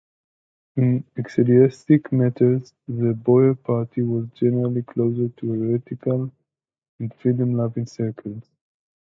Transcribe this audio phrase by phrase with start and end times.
[0.77, 6.31] In ecclesiastic matters, the boyar party was generally closer to heretical
[6.99, 8.49] and freedom-loving circles.